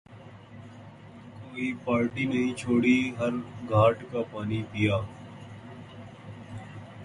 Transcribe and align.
کوئی 1.41 1.71
پارٹی 1.83 2.25
نہیں 2.25 2.53
چھوڑی، 2.57 2.97
ہر 3.19 3.33
گھاٹ 3.69 3.97
کا 4.11 4.21
پانی 4.31 4.61
پیا۔ 4.71 4.97